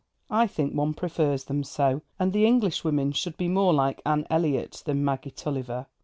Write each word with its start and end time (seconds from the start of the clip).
I 0.31 0.47
think 0.47 0.73
one 0.73 0.95
prefers 0.95 1.43
them 1.43 1.63
so, 1.63 2.01
and 2.17 2.33
that 2.33 2.39
Englishwomen 2.39 3.11
should 3.11 3.37
be 3.37 3.47
more 3.47 3.71
like 3.71 4.01
Anne 4.03 4.25
Elliot 4.31 4.81
than 4.83 5.05
Maggie 5.05 5.29
Tulliver. 5.29 5.85